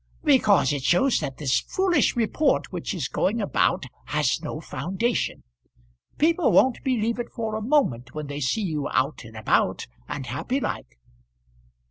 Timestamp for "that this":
1.19-1.59